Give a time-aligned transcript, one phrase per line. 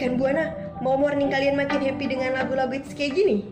[0.00, 0.48] Rekan Buana,
[0.80, 3.44] mau morning kalian makin happy dengan lagu-lagu hits kayak gini?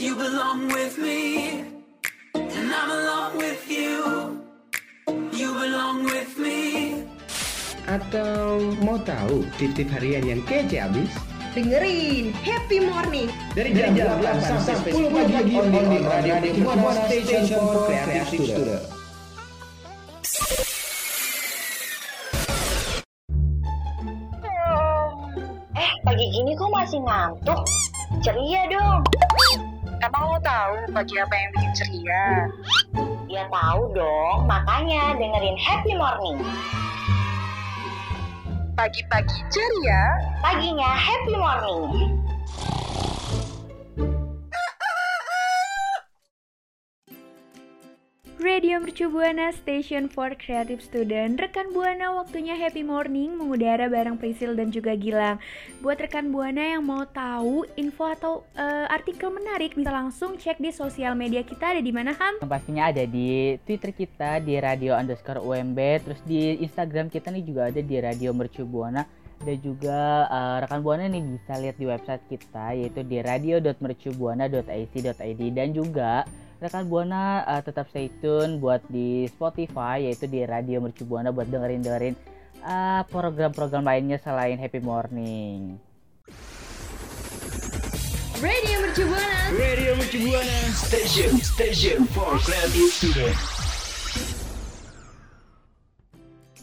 [0.00, 1.68] You belong with me
[2.34, 3.71] And I'm along with you
[5.92, 7.04] Belong with me
[7.84, 11.12] Atau mau tahu tip-tip harian yang kece abis?
[11.52, 17.92] Dengerin Happy Morning Dari jam, 8 sampai 10 pagi on the Radio Buana Station for
[17.92, 18.84] Creative Student.
[25.76, 27.60] Eh, pagi gini kok masih ngantuk?
[28.24, 29.04] Ceria dong.
[30.00, 32.24] Emang lo tahu pagi apa yang bikin ceria?
[33.32, 36.36] Ya tahu dong, makanya dengerin Happy Morning.
[38.76, 40.04] Pagi-pagi ceria,
[40.44, 42.12] Paginya Happy Morning.
[48.52, 51.40] Radio Mercu Buana Station for Creative Student.
[51.40, 55.40] Rekan Buana waktunya happy morning mengudara bareng Prisil dan juga Gilang.
[55.80, 60.68] Buat rekan Buana yang mau tahu info atau eh, artikel menarik bisa langsung cek di
[60.68, 62.44] sosial media kita ada di mana Ham?
[62.44, 67.72] Pastinya ada di Twitter kita di radio underscore UMB Terus di Instagram kita nih juga
[67.72, 69.08] ada di radio Mercu Buana.
[69.40, 75.72] Dan juga eh, rekan buana nih bisa lihat di website kita yaitu di radio.mercubuana.ac.id dan
[75.72, 76.28] juga
[76.62, 81.50] rekan buana eh, tetap stay tune buat di Spotify yaitu di radio Mercu Buana buat
[81.50, 82.14] dengerin dengerin
[82.62, 85.82] eh, program-program lainnya selain Happy Morning.
[88.38, 90.58] Radio Mercu Buana Radio Mercu Buana.
[90.70, 93.61] Station, station for creative student.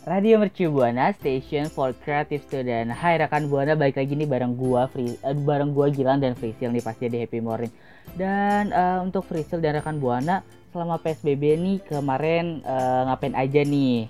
[0.07, 2.87] Radio Mercu Buana Station for Creative Student.
[2.87, 6.71] Hai rekan Buana, balik lagi nih bareng gua Free, eh, bareng gua Gilang dan Frisil
[6.71, 7.67] nih pasti di Happy Morning.
[8.15, 10.39] Dan eh, untuk Frisil dan rekan Buana
[10.71, 14.07] selama PSBB nih kemarin eh, ngapain aja nih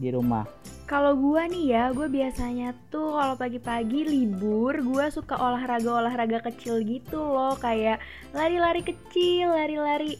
[0.00, 0.48] di rumah?
[0.88, 7.20] Kalau gua nih ya, gue biasanya tuh kalau pagi-pagi libur, gua suka olahraga-olahraga kecil gitu
[7.20, 8.00] loh, kayak
[8.32, 10.16] lari-lari kecil, lari-lari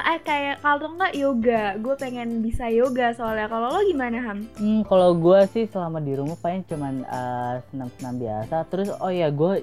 [0.00, 3.44] eh, kayak kalau enggak yoga, gue pengen bisa yoga soalnya.
[3.52, 4.48] Kalau lo gimana Ham?
[4.56, 8.56] Hmm, kalau gua sih selama di rumah paling cuman eh, senam-senam biasa.
[8.72, 9.60] Terus oh ya gue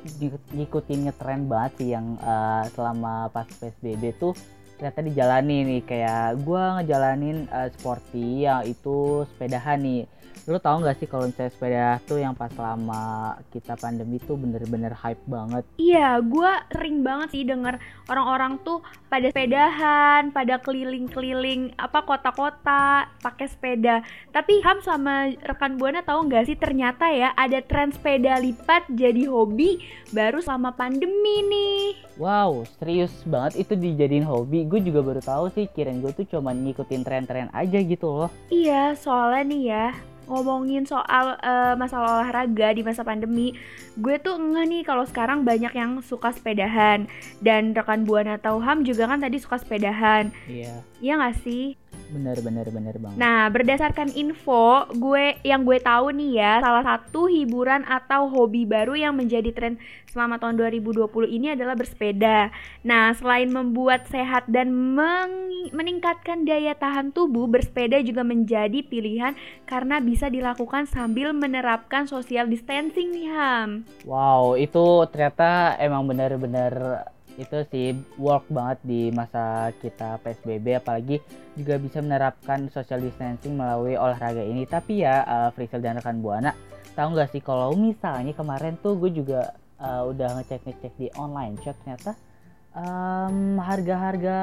[0.54, 4.38] ngikutin ngetren banget sih yang eh, selama pas PSBB tuh
[4.80, 10.04] ternyata dijalani nih kayak gua ngejalanin eh, sporty yang itu sepedahan nih.
[10.48, 14.94] Lu tahu nggak sih kalau misalnya sepeda tuh yang pas selama kita pandemi tuh bener-bener
[14.96, 15.64] hype banget.
[15.82, 18.80] Iya, gue sering banget sih denger orang-orang tuh
[19.10, 24.06] pada sepedahan, pada keliling-keliling apa kota-kota pakai sepeda.
[24.32, 29.28] Tapi Ham sama rekan buana tahu nggak sih ternyata ya ada tren sepeda lipat jadi
[29.28, 29.82] hobi
[30.16, 31.84] baru selama pandemi nih.
[32.20, 34.68] Wow, serius banget itu dijadiin hobi.
[34.68, 38.32] Gue juga baru tahu sih, kirain gue tuh cuman ngikutin tren-tren aja gitu loh.
[38.52, 39.88] Iya, soalnya nih ya
[40.30, 43.58] ngomongin soal eh, masalah olahraga di masa pandemi,
[43.98, 47.10] gue tuh enggak nih kalau sekarang banyak yang suka sepedahan.
[47.42, 51.74] Dan rekan buana tahu Ham juga kan tadi suka sepedahan, Iya, iya nggak sih?
[52.10, 53.18] Bener bener bener banget.
[53.22, 58.98] Nah, berdasarkan info gue yang gue tahu nih ya, salah satu hiburan atau hobi baru
[58.98, 59.78] yang menjadi tren
[60.10, 62.50] selama tahun 2020 ini adalah bersepeda.
[62.82, 69.38] Nah, selain membuat sehat dan meng- meningkatkan daya tahan tubuh, bersepeda juga menjadi pilihan
[69.70, 73.70] karena bisa dilakukan sambil menerapkan social distancing nih Ham.
[74.08, 77.06] Wow, itu ternyata emang bener-bener
[77.40, 81.24] itu sih work banget di masa kita PSBB apalagi
[81.56, 84.68] juga bisa menerapkan social distancing melalui olahraga ini.
[84.68, 86.52] Tapi ya, uh, Frisel dan rekan Buana,
[87.00, 91.80] tahu nggak sih kalau misalnya kemarin tuh gue juga uh, udah ngecek-ngecek di online shop
[91.82, 92.12] ternyata
[92.76, 94.38] em, harga-harga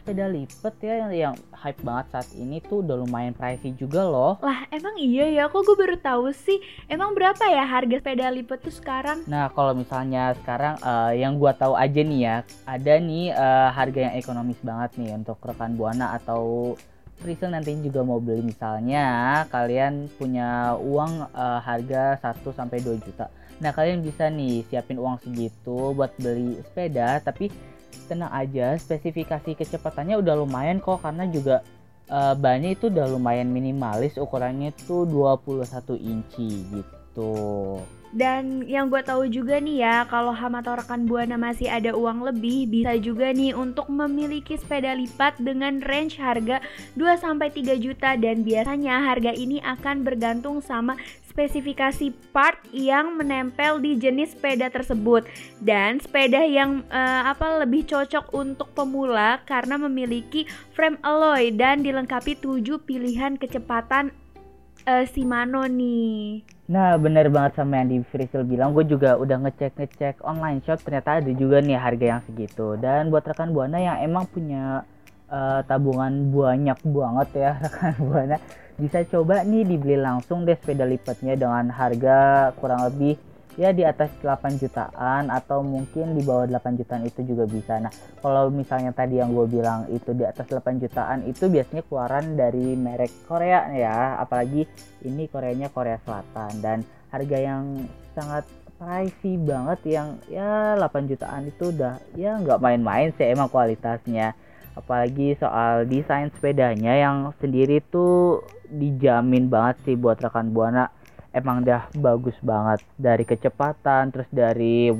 [0.00, 4.40] sepeda lipat ya yang, yang hype banget saat ini tuh udah lumayan pricey juga loh.
[4.40, 5.44] Lah, emang iya ya?
[5.52, 6.58] Kok gue baru tahu sih?
[6.88, 9.24] Emang berapa ya harga sepeda lipat tuh sekarang?
[9.28, 14.00] Nah, kalau misalnya sekarang eh, yang gua tahu aja nih ya, ada nih eh, harga
[14.10, 16.74] yang ekonomis banget nih untuk rekan Buana atau
[17.16, 23.32] Prisel nanti juga mau beli misalnya kalian punya uang eh, harga 1 sampai 2 juta.
[23.56, 27.48] Nah, kalian bisa nih siapin uang segitu buat beli sepeda tapi
[28.06, 31.64] tenang aja, spesifikasi kecepatannya udah lumayan kok karena juga
[32.06, 37.34] eh, bannya itu udah lumayan minimalis ukurannya tuh 21 inci gitu.
[38.16, 42.24] Dan yang gue tahu juga nih ya, kalau Ham atau rekan Buana masih ada uang
[42.24, 46.62] lebih, bisa juga nih untuk memiliki sepeda lipat dengan range harga
[46.96, 50.96] 2-3 juta dan biasanya harga ini akan bergantung sama
[51.36, 55.28] spesifikasi part yang menempel di jenis sepeda tersebut.
[55.60, 62.40] Dan sepeda yang uh, apa lebih cocok untuk pemula karena memiliki frame alloy dan dilengkapi
[62.40, 64.16] 7 pilihan kecepatan
[64.88, 66.40] uh, Shimano nih.
[66.72, 68.72] Nah bener banget sama yang di Frisil bilang.
[68.72, 72.80] Gue juga udah ngecek-ngecek online shop Ternyata ada juga nih harga yang segitu.
[72.80, 74.88] Dan buat rekan Buana yang emang punya
[75.28, 78.38] uh, tabungan banyak banget ya rekan Buana
[78.76, 83.16] Bisa coba nih dibeli langsung deh sepeda lipatnya Dengan harga kurang lebih
[83.56, 87.80] ya di atas 8 jutaan atau mungkin di bawah 8 jutaan itu juga bisa.
[87.80, 87.88] Nah
[88.20, 92.76] kalau misalnya tadi yang gue bilang itu di atas 8 jutaan itu biasanya keluaran dari
[92.76, 94.20] merek Korea ya.
[94.20, 94.68] Apalagi
[95.08, 96.52] ini Koreanya Korea Selatan.
[96.60, 98.44] Dan harga yang sangat
[98.76, 104.36] pricey banget yang ya 8 jutaan itu udah ya nggak main-main sih emang kualitasnya
[104.76, 110.92] apalagi soal desain sepedanya yang sendiri tuh dijamin banget sih buat rekan buana.
[111.32, 112.84] Emang dah bagus banget.
[112.96, 114.92] Dari kecepatan terus dari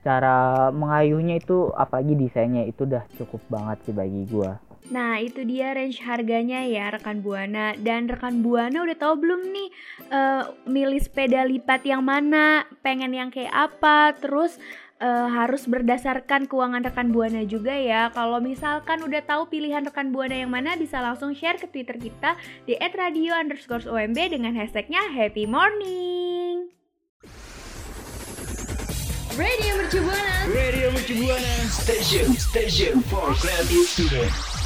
[0.00, 4.56] cara mengayuhnya itu apalagi desainnya itu udah cukup banget sih bagi gua.
[4.90, 7.78] Nah itu dia range harganya ya rekan buana.
[7.78, 9.68] Dan rekan buana udah tahu belum nih
[10.10, 14.58] uh, milih sepeda lipat yang mana, pengen yang kayak apa, terus
[15.00, 18.12] uh, harus berdasarkan keuangan rekan buana juga ya.
[18.12, 22.36] Kalau misalkan udah tahu pilihan rekan buana yang mana, bisa langsung share ke Twitter kita
[22.68, 26.70] di @radio underscore OMB dengan hashtagnya Happy Morning.
[29.40, 30.36] Radio Mercu Buana.
[30.52, 31.54] Radio Mercu Buana.
[31.72, 34.59] Station, station for creative students.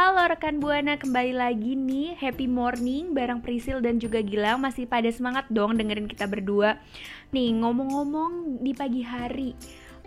[0.00, 5.04] Halo rekan Buana, kembali lagi nih Happy morning bareng Prisil dan juga Gilang Masih pada
[5.12, 6.80] semangat dong dengerin kita berdua.
[7.36, 9.52] Nih ngomong-ngomong di pagi hari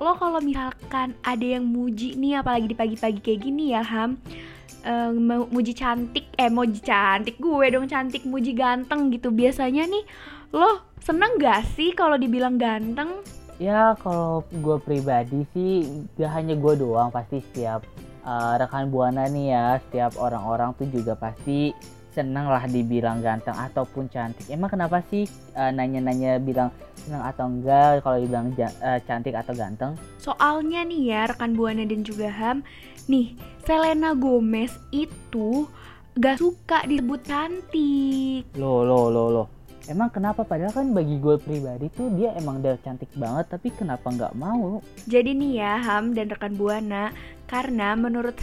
[0.01, 4.17] Lo kalau misalkan ada yang muji nih apalagi di pagi-pagi kayak gini ya Ham
[4.81, 5.13] uh,
[5.53, 9.29] Muji cantik, eh muji cantik gue dong cantik Muji ganteng gitu.
[9.29, 10.09] Biasanya nih
[10.57, 13.21] lo seneng gak sih kalau dibilang ganteng?
[13.61, 15.85] Ya kalau gue pribadi sih
[16.17, 17.85] gak hanya gue doang pasti setiap
[18.23, 21.71] uh, rekan buana nih ya setiap orang-orang tuh juga pasti
[22.13, 24.45] seneng lah dibilang ganteng ataupun cantik.
[24.47, 25.25] Emang kenapa sih
[25.57, 26.69] uh, nanya-nanya bilang
[27.03, 29.97] seneng atau enggak kalau dibilang uh, cantik atau ganteng?
[30.21, 32.61] Soalnya nih ya rekan buana dan juga ham
[33.09, 33.33] nih
[33.65, 35.65] Selena Gomez itu
[36.13, 38.45] gak suka disebut cantik.
[38.55, 39.45] Lo lo lo lo
[39.87, 40.47] emang kenapa?
[40.47, 44.79] Padahal kan bagi gue pribadi tuh dia emang udah cantik banget tapi kenapa nggak mau?
[45.07, 47.11] Jadi nih ya Ham dan rekan Buana
[47.45, 48.35] karena menurut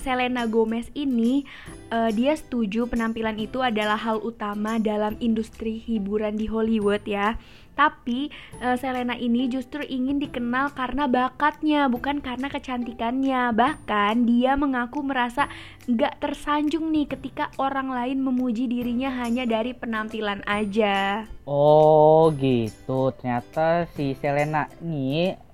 [0.00, 1.46] Selena Gomez ini
[1.92, 7.36] uh, dia setuju penampilan itu adalah hal utama dalam industri hiburan di Hollywood ya
[7.76, 8.32] tapi
[8.64, 13.52] uh, Selena ini justru ingin dikenal karena bakatnya, bukan karena kecantikannya.
[13.52, 15.52] Bahkan dia mengaku merasa
[15.84, 21.28] gak tersanjung nih ketika orang lain memuji dirinya hanya dari penampilan aja.
[21.44, 25.45] Oh gitu, ternyata si Selena nih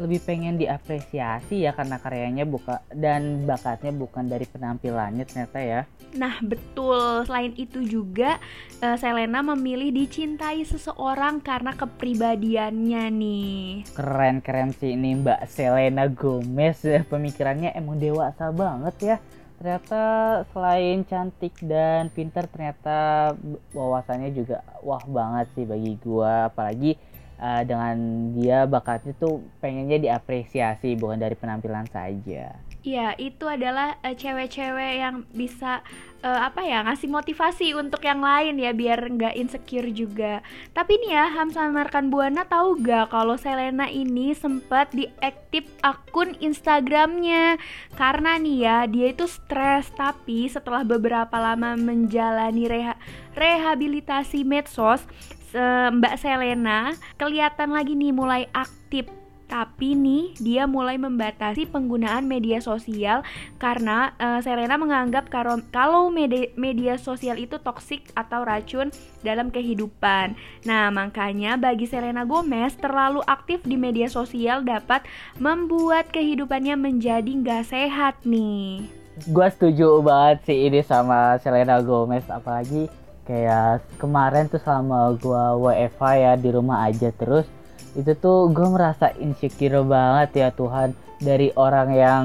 [0.00, 5.80] lebih pengen diapresiasi ya karena karyanya buka dan bakatnya bukan dari penampilannya ternyata ya.
[6.16, 7.22] Nah, betul.
[7.28, 8.40] Selain itu juga
[8.82, 13.60] uh, Selena memilih dicintai seseorang karena kepribadiannya nih.
[13.94, 16.82] Keren-keren sih ini Mbak Selena Gomez.
[17.12, 19.16] Pemikirannya emang dewasa banget ya.
[19.60, 20.02] Ternyata
[20.56, 23.36] selain cantik dan pintar ternyata
[23.76, 26.96] wawasannya juga wah banget sih bagi gua apalagi
[27.40, 27.96] uh, dengan
[28.36, 32.54] dia bakatnya tuh pengennya diapresiasi bukan dari penampilan saja.
[32.80, 35.84] Iya, itu adalah cewek cewek-cewek yang bisa
[36.24, 40.40] uh, apa ya ngasih motivasi untuk yang lain ya biar nggak insecure juga.
[40.72, 47.60] Tapi nih ya Hamsa Markan Buana tahu gak kalau Selena ini sempat diaktif akun Instagramnya
[48.00, 52.94] karena nih ya dia itu stres tapi setelah beberapa lama menjalani reha
[53.36, 55.04] rehabilitasi medsos
[55.54, 59.10] Mbak Selena kelihatan lagi nih mulai aktif
[59.50, 63.26] tapi nih dia mulai membatasi penggunaan media sosial
[63.58, 68.94] karena uh, Selena menganggap kalau media, media sosial itu toksik atau racun
[69.26, 70.38] dalam kehidupan.
[70.62, 75.02] Nah, makanya bagi Selena Gomez terlalu aktif di media sosial dapat
[75.42, 78.86] membuat kehidupannya menjadi nggak sehat nih.
[79.26, 82.86] Gue setuju banget sih ini sama Selena Gomez apalagi
[83.30, 87.46] kayak kemarin tuh selama gua WFH ya di rumah aja terus.
[87.94, 90.98] Itu tuh gue merasa insecure banget ya Tuhan.
[91.22, 92.24] Dari orang yang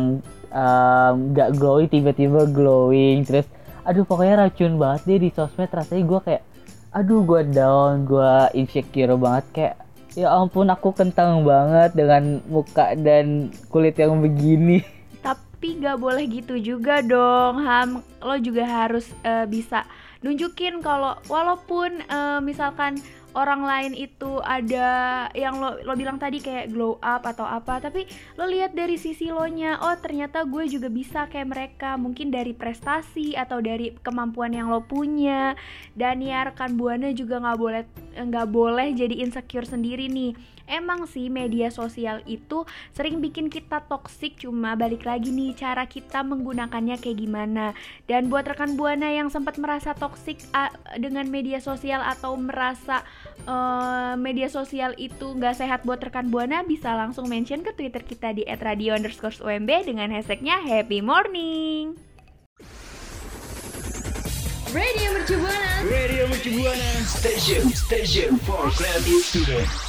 [0.50, 3.46] um, glowing tiba-tiba glowing terus
[3.86, 5.70] aduh pokoknya racun banget deh di sosmed.
[5.70, 6.44] Rasanya gue kayak
[6.90, 9.46] aduh gue down gue insecure banget.
[9.54, 9.76] Kayak
[10.18, 14.82] ya ampun aku kentang banget dengan muka dan kulit yang begini.
[15.26, 18.02] Tapi gak boleh gitu juga dong ham.
[18.26, 19.86] Lo juga harus eh, bisa
[20.26, 22.98] nunjukin kalau walaupun eh, misalkan
[23.36, 28.08] orang lain itu ada yang lo lo bilang tadi kayak glow up atau apa tapi
[28.40, 32.00] lo lihat dari sisi lo nya oh ternyata gue juga bisa kayak mereka.
[32.00, 35.54] Mungkin dari prestasi atau dari kemampuan yang lo punya.
[35.92, 37.84] Dan ya rekan buana juga nggak boleh
[38.16, 44.38] nggak boleh jadi insecure sendiri nih emang sih media sosial itu sering bikin kita toksik
[44.42, 47.78] cuma balik lagi nih cara kita menggunakannya kayak gimana.
[48.06, 53.06] Dan buat rekan buana yang sempat merasa toksik uh, dengan media sosial atau merasa
[53.48, 58.34] uh, media sosial itu nggak sehat buat rekan buana bisa langsung mention ke twitter kita
[58.34, 61.96] di @radio underscore umb dengan hashtagnya happy morning
[64.76, 65.72] Radio Mercu Buana.
[65.88, 66.92] Radio Mercu Buana.
[67.08, 69.85] Station Station for creative student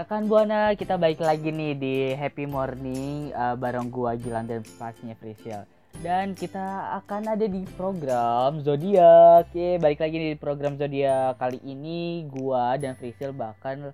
[0.00, 5.12] Rekan Buana, kita balik lagi nih di Happy Morning uh, bareng gua Gilang dan pastinya
[5.12, 5.68] Frisil.
[6.00, 9.52] Dan kita akan ada di program Zodiak.
[9.52, 11.36] Oke, balik lagi nih di program Zodiak.
[11.36, 13.92] Kali ini gua dan Frisil bahkan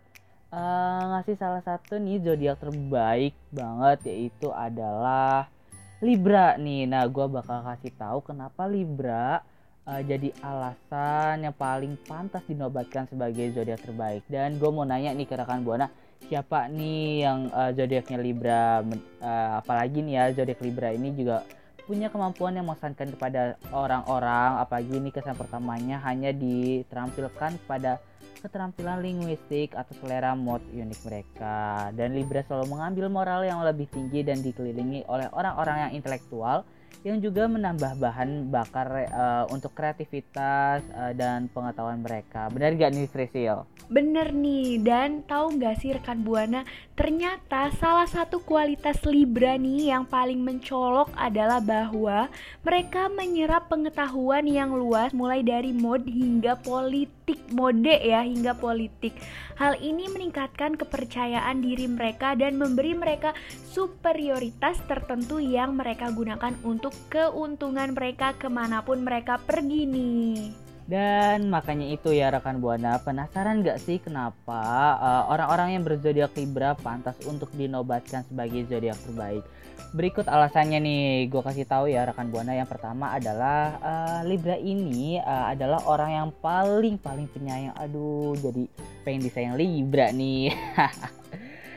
[0.54, 5.50] uh, ngasih salah satu nih zodiak terbaik banget yaitu adalah
[5.98, 6.86] Libra nih.
[6.86, 9.42] Nah, gua bakal kasih tahu kenapa Libra
[9.86, 14.26] uh, jadi alasan yang paling pantas dinobatkan sebagai zodiak terbaik.
[14.26, 15.88] Dan gue mau nanya nih ke rekan buana,
[16.26, 18.82] siapa nih yang uh, zodiaknya Libra?
[18.82, 21.46] Uh, apalagi nih ya zodiak Libra ini juga
[21.86, 24.58] punya kemampuan yang mengesankan kepada orang-orang.
[24.58, 28.02] Apalagi ini kesan pertamanya hanya diterampilkan pada
[28.36, 31.88] keterampilan linguistik atau selera mod unik mereka.
[31.94, 36.66] Dan Libra selalu mengambil moral yang lebih tinggi dan dikelilingi oleh orang-orang yang intelektual
[37.06, 42.50] yang juga menambah bahan bakar eh, untuk kreativitas eh, dan pengetahuan mereka.
[42.50, 43.62] Benar gak nih Frisil?
[43.86, 46.66] Bener nih, dan tahu nggak sih rekan Buana,
[46.98, 52.26] ternyata salah satu kualitas Libra nih yang paling mencolok adalah bahwa
[52.66, 59.14] mereka menyerap pengetahuan yang luas mulai dari mode hingga politik, mode ya hingga politik.
[59.56, 63.32] Hal ini meningkatkan kepercayaan diri mereka dan memberi mereka
[63.72, 66.75] superioritas tertentu yang mereka gunakan untuk
[67.12, 70.66] keuntungan mereka ke mana pun mereka pergi nih.
[70.86, 76.78] Dan makanya itu ya rekan Buana, penasaran gak sih kenapa uh, orang-orang yang berzodiak Libra
[76.78, 79.42] pantas untuk dinobatkan sebagai zodiak terbaik?
[79.90, 82.54] Berikut alasannya nih, gue kasih tahu ya rekan Buana.
[82.54, 87.74] Yang pertama adalah uh, Libra ini uh, adalah orang yang paling paling penyayang.
[87.82, 88.70] Aduh, jadi
[89.02, 90.54] pengen disayang Libra nih.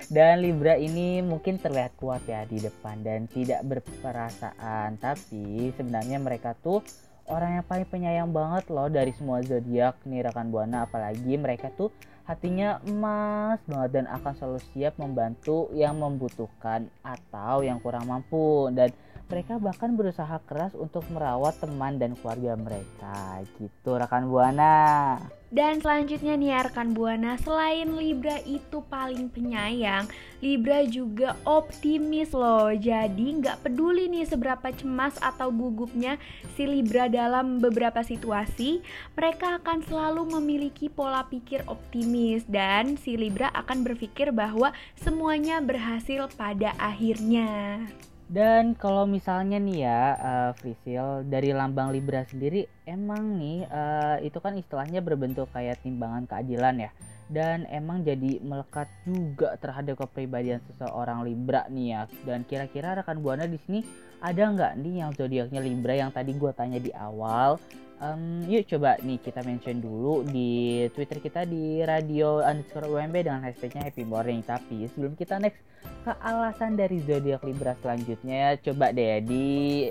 [0.10, 6.58] Dan Libra ini mungkin terlihat kuat ya di depan dan tidak berperasaan, tapi sebenarnya mereka
[6.58, 6.82] tuh
[7.30, 10.90] orang yang paling penyayang banget loh dari semua zodiak nih rekan buana.
[10.90, 11.94] Apalagi mereka tuh
[12.26, 18.66] hatinya emas banget dan akan selalu siap membantu yang membutuhkan atau yang kurang mampu.
[18.74, 18.90] Dan
[19.30, 23.46] mereka bahkan berusaha keras untuk merawat teman dan keluarga mereka.
[23.62, 30.06] Gitu rekan buana Dan selanjutnya nih rekan Buana, selain Libra itu paling penyayang,
[30.46, 32.70] Libra juga optimis loh.
[32.70, 36.22] Jadi nggak peduli nih seberapa cemas atau gugupnya
[36.54, 38.86] si Libra dalam beberapa situasi,
[39.18, 44.70] mereka akan selalu memiliki pola pikir optimis dan si Libra akan berpikir bahwa
[45.02, 47.82] semuanya berhasil pada akhirnya.
[48.30, 54.38] Dan kalau misalnya nih ya, uh, Frisil dari lambang Libra sendiri emang nih uh, itu
[54.38, 56.92] kan istilahnya berbentuk kayak timbangan keadilan ya.
[57.26, 62.02] Dan emang jadi melekat juga terhadap kepribadian seseorang Libra nih ya.
[62.22, 63.82] Dan kira-kira rekan buana di sini
[64.20, 67.56] ada nggak nih yang zodiaknya Libra yang tadi gue tanya di awal?
[68.00, 73.44] Um, yuk coba nih kita mention dulu di Twitter kita di radio underscore UMB dengan
[73.44, 74.40] hashtagnya Happy Morning.
[74.40, 75.60] Tapi sebelum kita next
[76.08, 79.48] ke alasan dari zodiak Libra selanjutnya, coba deh di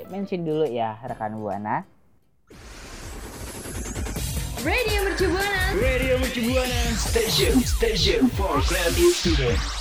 [0.09, 1.85] mention dulu ya rekan buana.
[4.65, 5.63] Radio Mercu Buana.
[5.77, 9.78] Radio Mercu Buana Station Station for creative student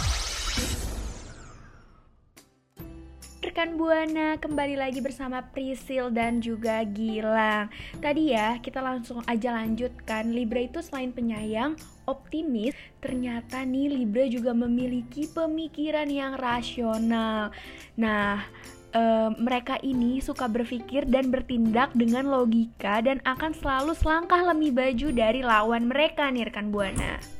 [3.57, 7.73] Rekan Buana kembali lagi bersama Prisil dan juga Gilang.
[7.97, 10.29] Tadi ya kita langsung aja lanjutkan.
[10.29, 11.73] Libra itu selain penyayang,
[12.05, 17.49] optimis Ternyata nih Libra juga memiliki pemikiran yang rasional.
[17.97, 18.45] Nah
[18.93, 25.07] eh, mereka ini suka berpikir dan bertindak dengan logika Dan akan selalu selangkah lebih baju
[25.09, 27.36] dari lawan mereka nih rekan Buana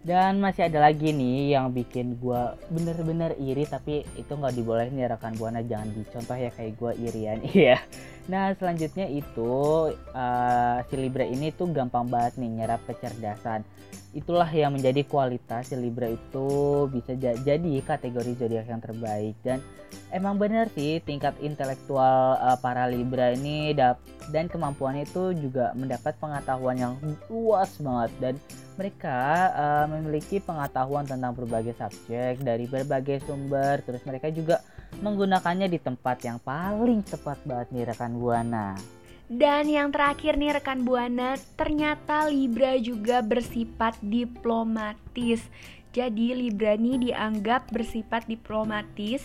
[0.00, 5.12] Dan masih ada lagi nih yang bikin gua bener-bener iri tapi itu nggak dibolehin ya
[5.12, 7.84] rekan buana jangan dicontoh ya kayak gua irian iya.
[8.28, 9.54] Nah selanjutnya itu
[9.94, 13.64] uh, si Libra ini tuh gampang banget nih nyerap kecerdasan.
[14.10, 16.48] Itulah yang menjadi kualitas si Libra itu
[16.90, 19.62] bisa ja- jadi kategori zodiak yang terbaik dan
[20.10, 23.74] emang bener sih tingkat intelektual uh, para Libra ini
[24.30, 26.94] dan kemampuannya itu juga mendapat pengetahuan yang
[27.30, 28.34] luas banget dan
[28.78, 34.62] mereka uh, memiliki pengetahuan tentang berbagai subjek dari berbagai sumber terus mereka juga
[35.00, 38.76] menggunakannya di tempat yang paling tepat banget nih rekan buana.
[39.30, 45.46] Dan yang terakhir nih rekan Buana, ternyata Libra juga bersifat diplomatis.
[45.94, 49.22] Jadi Libra ini dianggap bersifat diplomatis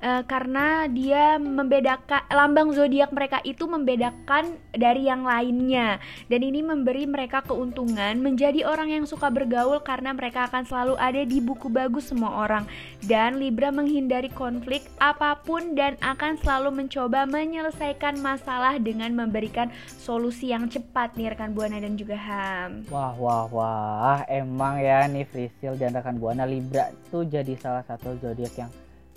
[0.00, 5.98] uh, karena dia membedakan lambang zodiak mereka itu membedakan dari yang lainnya.
[6.26, 11.22] Dan ini memberi mereka keuntungan menjadi orang yang suka bergaul karena mereka akan selalu ada
[11.22, 12.64] di buku bagus semua orang.
[13.04, 19.68] Dan Libra menghindari konflik apa pun dan akan selalu mencoba menyelesaikan masalah dengan memberikan
[20.00, 22.88] solusi yang cepat nih rekan Buana dan juga Ham.
[22.88, 24.18] Wah wah wah.
[24.30, 28.70] Emang ya nih Frisil dan rekan Buana Libra tuh jadi salah satu zodiak yang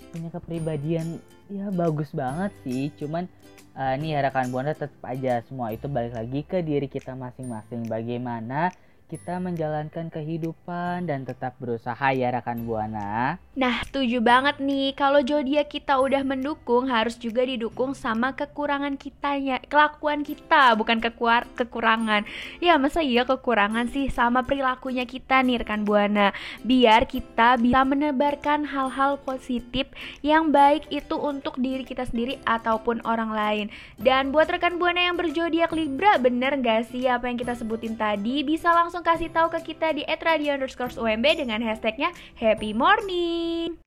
[0.08, 2.92] punya kepribadian ya bagus banget sih.
[2.98, 3.28] Cuman
[3.76, 7.86] uh, nih ya rekan buana tetap aja semua itu balik lagi ke diri kita masing-masing.
[7.86, 8.72] Bagaimana
[9.08, 13.40] kita menjalankan kehidupan dan tetap berusaha ya rekan buana.
[13.56, 14.92] Nah, setuju banget nih.
[14.92, 21.48] Kalau zodiak kita udah mendukung, harus juga didukung sama kekurangan kitanya, kelakuan kita, bukan kekuar
[21.56, 22.28] kekurangan.
[22.60, 26.36] Ya, masa iya kekurangan sih sama perilakunya kita nih rekan buana.
[26.62, 29.88] Biar kita bisa menebarkan hal-hal positif
[30.20, 33.66] yang baik itu untuk diri kita sendiri ataupun orang lain.
[33.96, 38.44] Dan buat rekan buana yang berjodiak Libra, bener gak sih apa yang kita sebutin tadi?
[38.44, 43.78] Bisa langsung langsung kasih tahu ke kita di @radio underscore UMB dengan hashtagnya Happy Morning.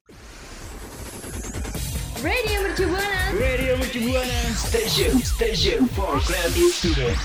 [2.24, 3.22] Radio Mercu Buana.
[3.36, 4.40] Radio Mercu Buana.
[4.56, 7.20] Station, station for creative student.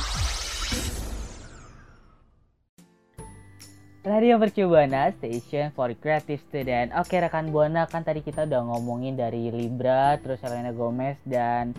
[4.03, 6.91] Radio Mercu Buana, Station for Creative Student.
[6.99, 11.71] Oke rekan Buana, kan tadi kita udah ngomongin dari Libra, terus Selena Gomez dan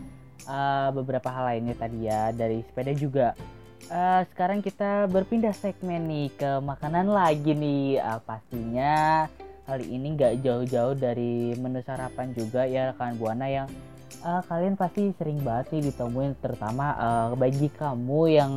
[0.47, 3.35] uh, beberapa hal lainnya tadi ya dari sepeda juga.
[3.87, 8.03] Uh, sekarang kita berpindah segmen nih ke makanan lagi nih.
[8.03, 9.27] Uh, pastinya
[9.63, 13.67] kali ini nggak jauh-jauh dari menu sarapan juga ya rekan buana yang
[14.23, 18.51] uh, kalian pasti sering banget nih ditemuin terutama uh, bagi kamu yang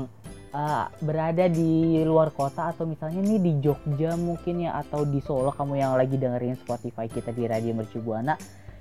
[0.55, 5.51] uh, berada di luar kota atau misalnya nih di Jogja mungkin ya atau di Solo
[5.55, 8.35] kamu yang lagi dengerin Spotify kita di Radio Mercu Buana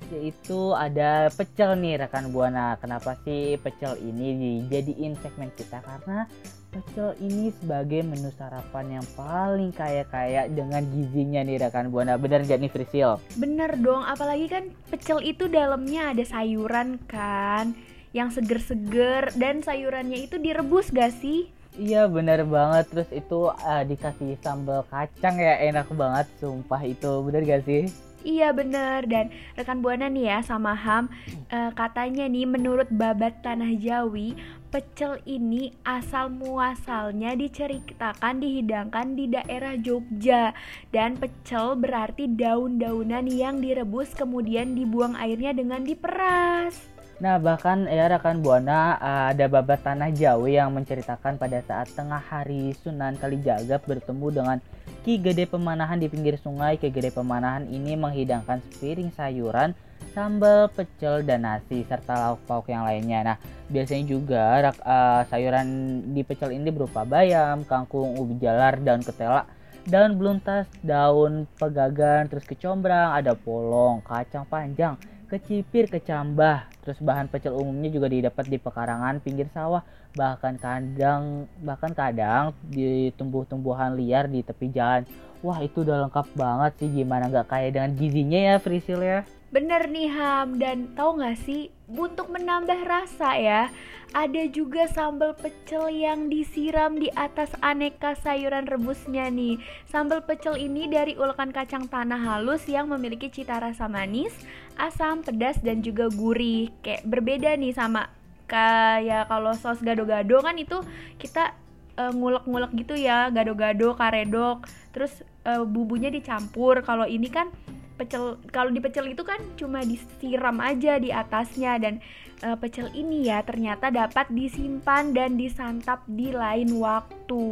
[0.08, 2.80] yaitu ada pecel nih rekan buana.
[2.80, 5.84] Kenapa sih pecel ini dijadiin segmen kita?
[5.84, 6.26] Karena
[6.70, 12.16] pecel ini sebagai menu sarapan yang paling kaya-kaya dengan gizinya nih rekan buana.
[12.16, 13.18] Bener gak nih Frisil?
[13.36, 17.74] Bener dong, apalagi kan pecel itu dalamnya ada sayuran kan
[18.14, 21.50] yang seger-seger dan sayurannya itu direbus gak sih?
[21.78, 27.46] Iya bener banget terus itu uh, dikasih sambal kacang ya enak banget sumpah itu bener
[27.46, 27.88] gak sih?
[28.20, 31.08] Iya bener dan rekan buana nih ya sama Ham
[31.56, 34.36] uh, katanya nih menurut babat tanah Jawi
[34.70, 40.54] pecel ini asal muasalnya diceritakan dihidangkan di daerah Jogja
[40.94, 47.00] dan pecel berarti daun-daunan yang direbus kemudian dibuang airnya dengan diperas.
[47.20, 48.96] Nah bahkan ya rekan buana
[49.28, 54.58] ada babat tanah Jawi yang menceritakan pada saat tengah hari Sunan Kalijaga bertemu dengan
[55.00, 56.76] Ki Gede Pemanahan di pinggir sungai.
[56.76, 59.72] Ki Gede Pemanahan ini menghidangkan sepiring sayuran,
[60.12, 63.24] sambal, pecel, dan nasi serta lauk pauk yang lainnya.
[63.24, 63.38] Nah
[63.72, 64.44] biasanya juga
[64.84, 65.68] uh, sayuran
[66.12, 69.48] di pecel ini berupa bayam, kangkung, ubi jalar, daun ketela,
[69.88, 76.66] daun beluntas, daun pegagan, terus kecombrang, ada polong, kacang panjang kecipir, kecambah.
[76.82, 79.86] Terus bahan pecel umumnya juga didapat di pekarangan pinggir sawah,
[80.18, 85.06] bahkan kadang bahkan kadang di tumbuh-tumbuhan liar di tepi jalan.
[85.46, 89.24] Wah itu udah lengkap banget sih gimana nggak kaya dengan gizinya ya Frisil ya.
[89.50, 93.62] Bener nih Ham dan tahu nggak sih untuk menambah rasa ya
[94.10, 99.62] ada juga sambal pecel yang disiram di atas aneka sayuran rebusnya nih.
[99.86, 104.34] Sambal pecel ini dari ulekan kacang tanah halus yang memiliki cita rasa manis,
[104.82, 106.74] asam, pedas dan juga gurih.
[106.82, 108.10] Kayak berbeda nih sama
[108.50, 110.82] kayak kalau saus gado-gado kan itu
[111.22, 111.54] kita
[112.02, 114.66] uh, ngulek-ngulek gitu ya, gado-gado, karedok.
[114.90, 116.82] Terus uh, bumbunya dicampur.
[116.82, 117.54] Kalau ini kan
[118.00, 122.00] pecel kalau di pecel itu kan cuma disiram aja di atasnya dan
[122.48, 127.44] uh, pecel ini ya ternyata dapat disimpan dan disantap di lain waktu.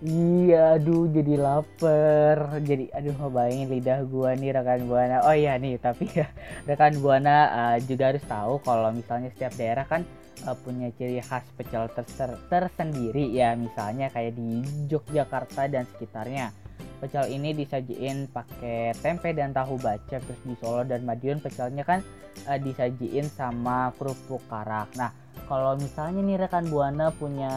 [0.00, 2.58] Iya, aduh jadi lapar.
[2.64, 5.16] Jadi aduh ngebayangin lidah gua nih rekan buana.
[5.28, 6.32] Oh iya nih, tapi ya
[6.64, 10.02] rekan buana uh, juga harus tahu kalau misalnya setiap daerah kan
[10.48, 16.54] uh, punya ciri khas pecel ter- tersendiri ya misalnya kayak di Yogyakarta dan sekitarnya
[16.98, 22.02] pecel ini disajiin pakai tempe dan tahu bacem terus di Solo dan Madiun pecelnya kan
[22.50, 24.90] uh, disajiin sama kerupuk karak.
[24.98, 25.10] Nah
[25.46, 27.52] kalau misalnya nih rekan buana punya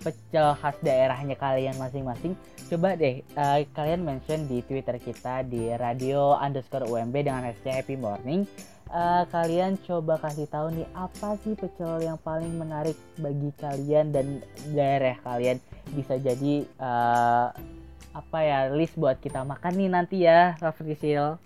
[0.00, 2.32] pecel khas daerahnya kalian masing-masing
[2.72, 8.00] coba deh uh, kalian mention di twitter kita di radio underscore UMB dengan hashtag happy
[8.00, 8.48] morning.
[8.92, 14.44] Uh, kalian coba kasih tahu nih apa sih pecel yang paling menarik bagi kalian dan
[14.72, 15.56] daerah kalian?
[15.96, 17.56] Bisa jadi uh,
[18.12, 21.40] apa ya list buat kita makan nih nanti ya Rafrisil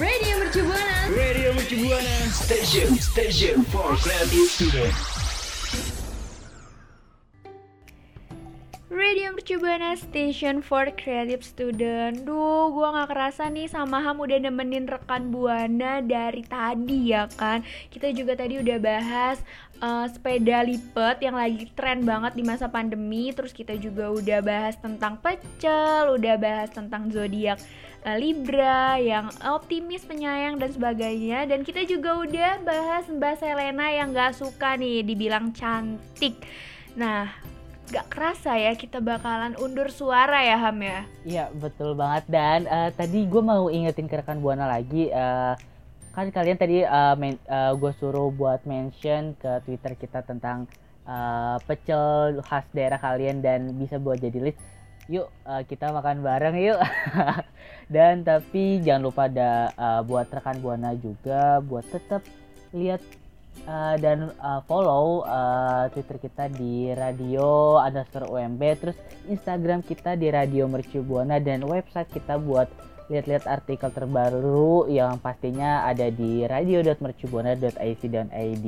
[0.00, 0.98] Radio Mercu Buana.
[1.14, 2.16] Radio Mercu Buana.
[2.32, 5.21] Station Station for creative student
[8.92, 12.28] Radio Mercu Buana Station for Creative Student.
[12.28, 17.64] Duh, gua gak kerasa nih sama Ham udah nemenin rekan Buana dari tadi ya kan?
[17.88, 19.40] Kita juga tadi udah bahas
[19.80, 23.32] uh, sepeda lipat yang lagi tren banget di masa pandemi.
[23.32, 27.56] Terus kita juga udah bahas tentang pecel, udah bahas tentang zodiak
[28.04, 31.48] uh, Libra yang optimis, penyayang dan sebagainya.
[31.48, 36.36] Dan kita juga udah bahas Mbak Selena yang gak suka nih dibilang cantik.
[36.92, 37.51] Nah,
[37.92, 41.00] gak kerasa ya kita bakalan undur suara ya Ham ya?
[41.28, 42.24] Iya betul banget.
[42.24, 45.52] Dan uh, tadi gue mau ingetin ke rekan buana lagi uh,
[46.16, 50.64] kan kalian tadi uh, uh, gue suruh buat mention ke twitter kita tentang
[51.04, 54.60] uh, pecel khas daerah kalian dan bisa buat jadi list
[55.10, 56.80] yuk uh, kita makan bareng yuk.
[57.94, 62.24] Dan tapi jangan lupa ada uh, buat rekan buana juga buat tetap
[62.72, 63.04] lihat
[63.66, 68.96] uh, dan uh, follow uh, Twitter kita di radio underscore UMB terus
[69.28, 72.68] Instagram kita di Radio Mercu Buana dan website kita buat
[73.10, 78.66] lihat-lihat artikel terbaru yang pastinya ada di radio.mercubuana.ic.id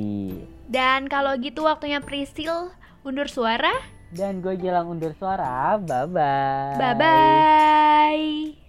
[0.69, 2.69] dan kalau gitu waktunya Prisil
[3.05, 3.73] undur suara.
[4.15, 5.77] Dan gue Gilang undur suara.
[5.77, 8.64] Bye bye bye bye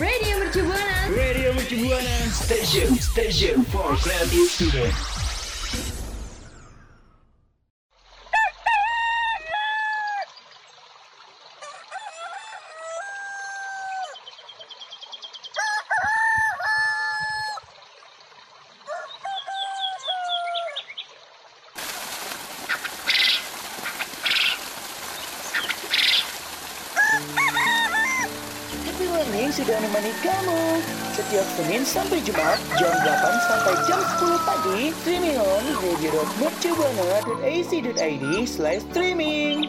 [0.00, 1.08] Radio Mercu Buana.
[1.08, 5.13] Radio Mercu Buana Station Station for creative student
[30.24, 30.80] kamu
[31.12, 33.12] setiap Senin sampai Jumat jam 8
[33.44, 39.63] sampai jam 10 pagi streaming on radio.mercubuana.ac.id slash streaming.